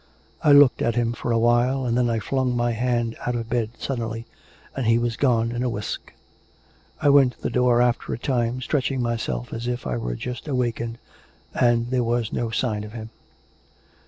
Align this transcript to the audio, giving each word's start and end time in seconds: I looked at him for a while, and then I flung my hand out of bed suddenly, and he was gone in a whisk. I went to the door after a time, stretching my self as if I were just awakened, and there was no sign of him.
I 0.43 0.51
looked 0.51 0.81
at 0.81 0.95
him 0.95 1.13
for 1.13 1.31
a 1.31 1.37
while, 1.37 1.85
and 1.85 1.95
then 1.95 2.09
I 2.09 2.17
flung 2.17 2.57
my 2.57 2.71
hand 2.71 3.15
out 3.27 3.35
of 3.35 3.51
bed 3.51 3.69
suddenly, 3.77 4.25
and 4.75 4.87
he 4.87 4.97
was 4.97 5.15
gone 5.15 5.51
in 5.51 5.61
a 5.61 5.69
whisk. 5.69 6.11
I 6.99 7.09
went 7.09 7.33
to 7.33 7.41
the 7.43 7.51
door 7.51 7.83
after 7.83 8.11
a 8.11 8.17
time, 8.17 8.63
stretching 8.63 8.99
my 9.03 9.15
self 9.15 9.53
as 9.53 9.67
if 9.67 9.85
I 9.85 9.97
were 9.97 10.15
just 10.15 10.47
awakened, 10.47 10.97
and 11.53 11.91
there 11.91 12.03
was 12.03 12.33
no 12.33 12.49
sign 12.49 12.83
of 12.83 12.93
him. 12.93 13.11